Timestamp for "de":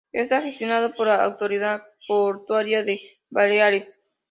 2.83-3.19